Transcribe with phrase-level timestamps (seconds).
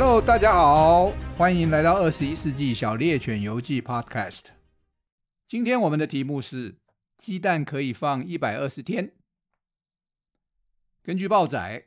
[0.00, 4.42] Hello，大家好，欢迎来到二十一世纪小猎犬游记 Podcast。
[5.48, 6.76] 今天我们的题目是：
[7.16, 9.12] 鸡蛋可以放一百二十天。
[11.02, 11.86] 根据报载，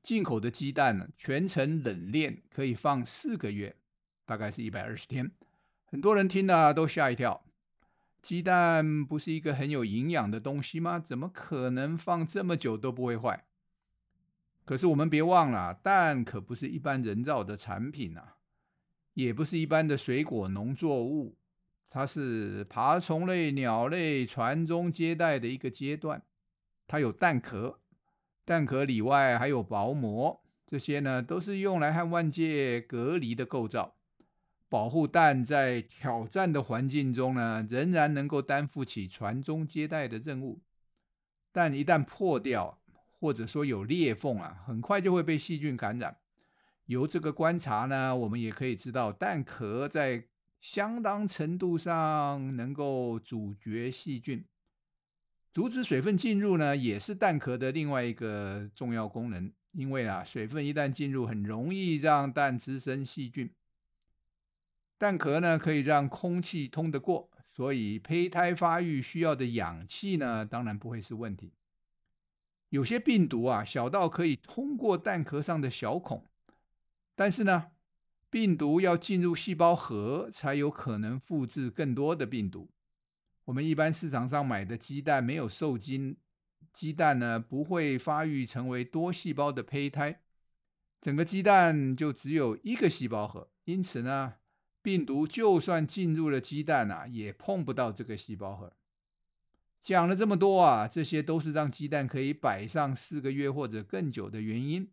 [0.00, 3.74] 进口的鸡蛋呢，全程冷链可以放四个月，
[4.24, 5.32] 大概是一百二十天。
[5.86, 7.44] 很多人听了都吓一跳。
[8.22, 11.00] 鸡蛋不是一个很有营养的东西吗？
[11.00, 13.45] 怎么可能放这么久都不会坏？
[14.66, 18.36] 可是我们别忘了，蛋可不是一般人造的产品啊，
[19.14, 21.38] 也不是一般的水果农作物，
[21.88, 26.20] 它是爬虫类、鸟类传宗接代的一个阶段。
[26.88, 27.78] 它有蛋壳，
[28.44, 33.94] 蛋壳里外还有薄膜，这些呢都是用来和外界隔离的构造，
[34.68, 40.60] 保护蛋在挑战的环境中呢，仍然能够担负起传宗接代的任务。
[41.52, 42.80] 但一旦破掉，
[43.18, 46.16] 或者说有裂缝啊，很快就会被细菌感染。
[46.86, 50.24] 由这个观察呢，我们也可以知道，蛋壳在
[50.60, 54.44] 相当程度上能够阻绝细菌，
[55.52, 59.52] 阻止水分进入呢，也是蛋壳的另外一个重要功能。
[59.72, 63.50] 因为啊，水分一旦进入，很容易让蛋滋生细菌。
[64.96, 71.52] 蛋壳呢，可以让空气通得过，所以胚胎发育需要的氧气呢，当然不会是问题。
[72.70, 76.24] 有些病毒啊，小到可以通过蛋壳上的小孔，
[77.14, 77.70] 但是呢，
[78.28, 82.68] 病毒要进入细胞核，才有可能复制更多的病毒。
[83.44, 86.16] 我们一般市场上买的鸡蛋没有受精，
[86.72, 90.20] 鸡蛋呢，不会发育成为多细胞的胚胎，
[91.00, 94.34] 整个鸡蛋就只有一个细胞核，因此呢，
[94.82, 98.72] 病毒就算进入了鸡蛋啊，也碰不到这个细胞核。
[99.82, 104.90] 讲了这么多啊，这些都是让鸡蛋可以摆上四个月或者更久的原因。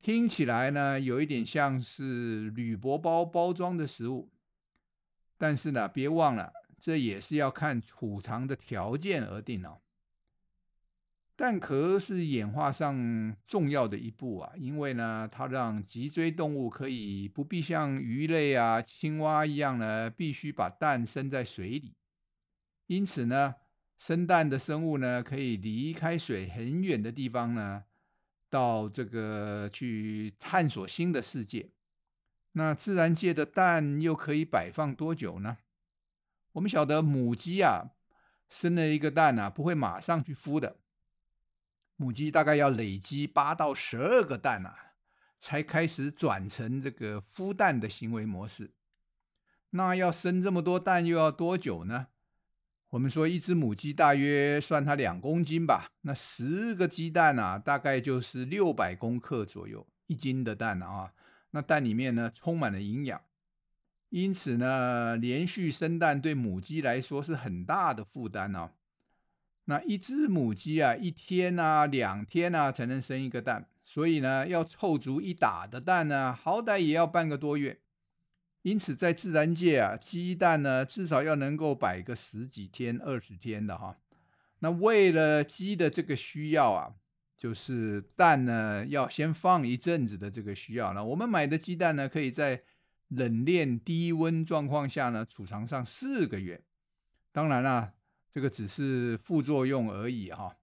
[0.00, 4.30] 听起来呢，有一点像是铝箔包包装的食物，
[5.36, 9.80] 但是呢，别忘了，这也是要看储藏的条件而定哦。
[11.36, 21.94] 蛋壳是演化上重要的一步啊，因为呢，它让脊椎动物可以不必像鱼类啊、青蛙一样呢，必须把蛋生在水里，
[22.86, 23.54] 因此呢。
[23.98, 27.84] 生蛋的生物呢，可以离开水很远的地方呢，
[28.48, 31.72] 到这个去探索新的世界。
[32.52, 35.58] 那自然界的蛋又可以摆放多久呢？
[36.52, 37.90] 我们晓得母鸡啊，
[38.48, 40.76] 生了一个蛋啊，不会马上去孵的。
[41.96, 44.94] 母鸡大概要累积八到十二个蛋啊，
[45.40, 48.70] 才开始转成这个孵蛋的行为模式。
[49.70, 52.06] 那要生这么多蛋，又要多久呢？
[52.90, 61.12] 我们说一只母鸡大约算它两公斤吧，那十个鸡蛋啊，大概就是六百公克左右，一斤的蛋啊，
[61.50, 63.20] 那蛋里面呢充满了营养，
[64.08, 68.70] 因此呢，连续生蛋对母鸡来说是很大的负担哦。
[69.66, 77.78] 那一只母鸡啊，一天啊、两天啊才能生一个蛋，所以呢，要凑足一打的蛋呢，好歹也要半个多月。
[78.62, 83.96] 因此，在自然界啊，鸡蛋呢至少要能够摆个十几天、二十天的哈。
[84.58, 86.92] 那为了鸡的这个需要啊，
[87.36, 90.92] 就是蛋呢要先放一阵子的这个需要。
[90.92, 92.62] 那我们买的鸡蛋呢，可以在
[93.06, 96.62] 冷链低温状况下呢储藏上四个月。
[97.30, 97.92] 当然啦，
[98.34, 100.56] 这个只是副作用而已哈，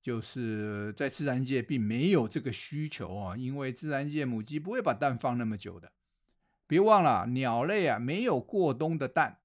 [0.00, 5.90] 就是在自然界并没有这个需求啊，因为自然界母鸡不会把蛋放那么久的。
[6.70, 9.38] 别忘了，鸟类啊没有过冬的蛋，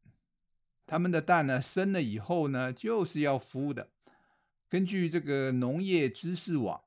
[0.85, 3.89] 它们的蛋呢生了以后呢就是要孵的。
[4.69, 6.79] 根据这个农业知识网，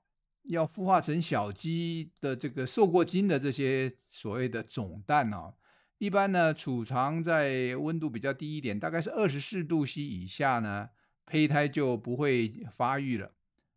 [0.45, 5.55] 要孵化成小鸡的这个受过精的这些所谓的种蛋哦，
[5.99, 10.91] 一般呢储藏在温度比较低一点，大概是二十四度 C 以下呢，
[11.27, 13.33] 胚胎就不会发育了。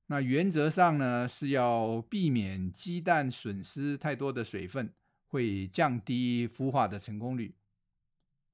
[0.06, 4.94] 那原则上呢是要避免鸡蛋损失太多的水分。
[5.31, 7.56] 会降低孵化的成功率。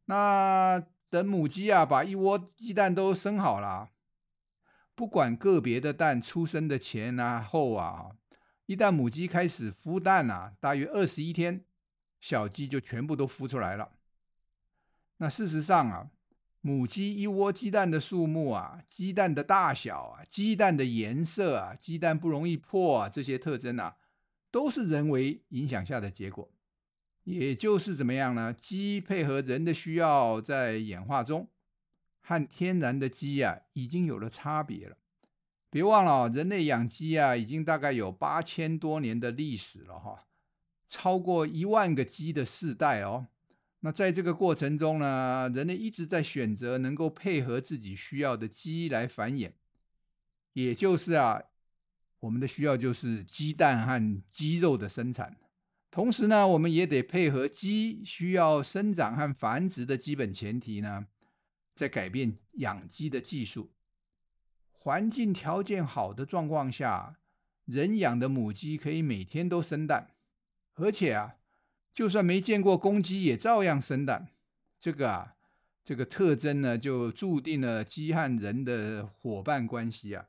[0.06, 3.90] 那等母鸡啊把一窝鸡蛋都生好了，
[4.94, 8.12] 不管个别的蛋出生的前啊后啊，
[8.68, 11.66] 一旦母鸡开始孵蛋啊，大约二十一天，
[12.22, 13.92] 小鸡就全部都孵出来了。
[15.18, 16.12] 那事实上啊，
[16.62, 23.98] 母鸡一窝鸡蛋的数目啊，鸡蛋的大小啊，鸡蛋的颜色啊，鸡蛋不容易破啊，这些特征啊，
[24.52, 26.50] 都是人为影响下的结果。
[27.28, 28.54] 也就是怎么样呢？
[28.54, 31.50] 鸡配合人的需要，在演化中
[32.22, 34.96] 和天然的鸡啊，已经有了差别了。
[35.70, 40.24] 别忘了，人类养鸡啊，已经大概有八千多年的历史了哈。
[40.88, 43.28] 超过一万个鸡的世代哦。
[43.82, 49.52] 那在这个过程中呢，人类一直在选择能够配合自己需要的鸡来繁衍，
[50.54, 51.42] 也就是啊，
[52.22, 55.36] 我们的需要就是鸡蛋和鸡肉的生产。
[55.90, 61.08] 同时呢，我们也得配合鸡需要生长和繁殖的基本前提呢，
[61.76, 63.72] 在改变养鸡的技术。
[64.72, 67.18] 环境条件好的状况下，
[67.66, 70.12] 人养的母鸡可以每天都生蛋，
[70.76, 71.36] 而且啊。
[71.94, 74.28] 就算没见过公鸡，也照样生蛋。
[74.80, 75.34] 这个啊，
[75.84, 80.28] 这个特征呢，就注定了鸡和人的伙伴关系啊。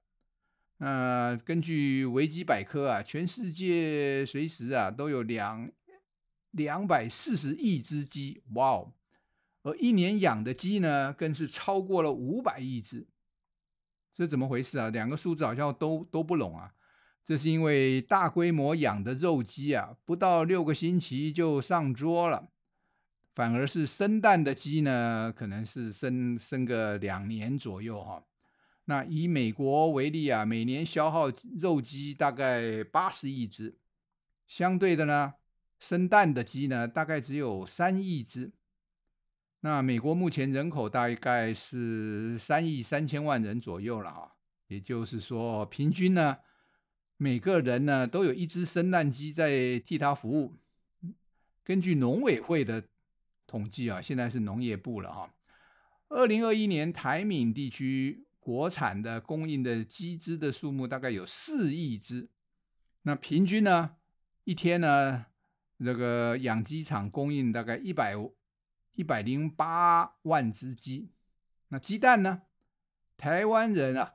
[0.78, 5.70] 呃，根据维基百科啊，全世界随时啊都有两
[6.52, 8.92] 两百四十亿只鸡，哇哦！
[9.62, 13.08] 而一年养的鸡呢，更是超过了五百亿只。
[14.14, 14.88] 这怎么回事啊？
[14.90, 16.72] 两个数字好像都都不拢啊。
[17.24, 22.50] 这是因为大规模养的肉鸡啊，不到六个星期就上桌了，
[23.34, 28.24] 反而是生蛋的鸡呢，可能是生生个两年左右哈。
[28.88, 31.30] 那以美国为例啊，每年消耗
[31.60, 33.76] 肉鸡大概八十亿只，
[34.46, 35.34] 相对的呢，
[35.78, 38.50] 生蛋的鸡呢，大概只有三亿只。
[39.60, 44.32] 那美国目前人口大概是三亿三千万人左右了哈，
[44.68, 46.38] 也就是说，平均呢。
[47.18, 50.54] 每个人呢都有一只生蛋鸡在替他服务。
[51.62, 52.82] 根据农委会的
[53.46, 55.34] 统计啊，现在是农业部了哈。
[56.08, 62.30] 二零二一年台闽地区国产的供应的鸡只的数目大概有四亿只。
[63.02, 63.96] 那平均呢
[64.44, 65.26] 一天呢，
[65.78, 68.14] 这个养鸡场供应大概一百
[68.94, 71.10] 一百零八万只鸡。
[71.68, 72.40] 那鸡蛋呢，
[73.18, 74.14] 台湾人啊。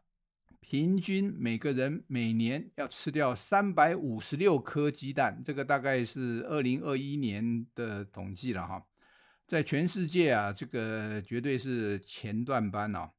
[0.59, 8.83] 平均每个人每年要吃掉三百五十六颗鸡蛋，这个大概是二零二一年的统计了哈。
[9.45, 13.11] 在全世界啊，这个绝对是前段班哦。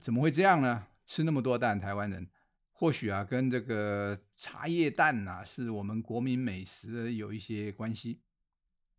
[0.00, 0.86] 怎么会这样呢？
[1.06, 2.28] 吃那么多蛋，台湾人
[2.72, 8.20] 或许啊，跟这个茶叶蛋呐，是我们国民美食有一些关系。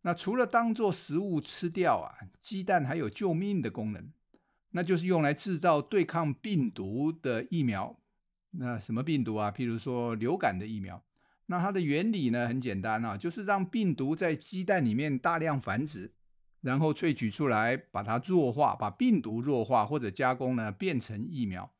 [0.02, 4.12] 那除了当做食物吃掉啊，鸡蛋还有救命的功能。
[4.74, 7.98] 那就是用来制造对抗病毒的疫苗。
[8.52, 9.50] 那什么病毒啊？
[9.50, 11.04] 譬如说流感的疫苗。
[11.46, 16.10] 那它的原理呢，很简单啊，就是让病毒在鸡蛋里面大量繁殖，
[16.62, 21.70] 然后萃取出来，把它弱化，把病毒弱化或者加工呢，变成疫苗。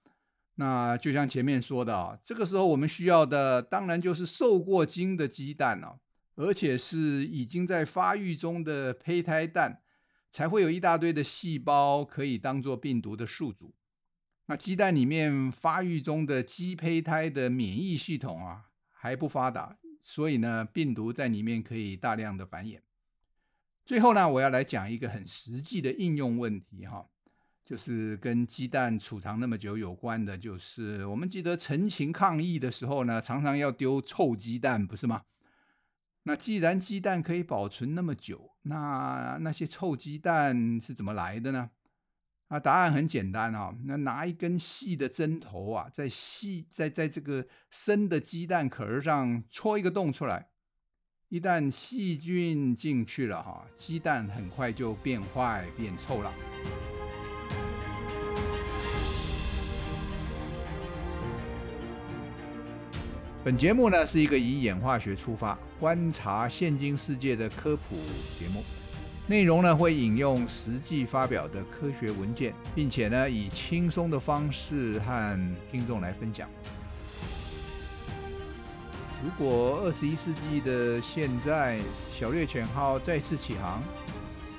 [0.57, 5.97] 那就像前面说的啊，这个时候我们需要的当然就是受过精的鸡蛋啊，
[6.35, 9.81] 而且是已经在发育中的胚胎蛋。
[10.35, 13.75] 才会有一大堆的细胞可以当做病毒的宿主。
[14.47, 22.81] 那鸡蛋里面发育中的鸡胚胎的免疫系统啊还不发达，所以呢，病毒在里面可以大量的繁衍。
[23.85, 27.05] 最后呢，我要来讲一个很实际的应用问题哈，
[27.65, 35.23] 就是跟鸡蛋储藏那么久有关的，就是我们记得陈情抗疫的时候呢，常常要丢臭鸡蛋，不是吗？
[36.23, 41.71] 那既然鸡蛋可以保存那么久，那那些臭鸡蛋是怎么来的呢？
[42.47, 50.52] 啊，答案很简单啊、那拿一根细的针头啊，在细在在这个生的鸡蛋壳上戳一个洞出来，
[51.33, 56.31] 一旦细菌进去了哈，鸡蛋很快就变坏变臭了。
[63.43, 67.97] 本节目呢是一个以演化学出发，观察现今世界的科普
[68.39, 68.63] 节目，
[69.27, 76.47] 内容呢会引用实际发表的科学文件，并且呢以轻松的方式和听众来分享。
[79.23, 81.79] 如果二十一世纪的现在，
[82.13, 83.81] 小猎犬号再次起航，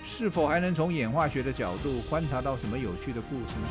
[0.05, 3.67] 是否还能从演化学的角度观察到什么有趣的故事呢？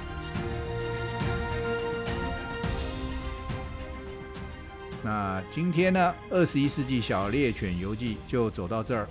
[5.02, 9.08] 那今天呢，二十一世纪小猎犬游记就走到这儿，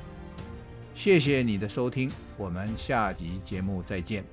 [0.95, 4.23] 谢谢你的收听，我们下集节目再见。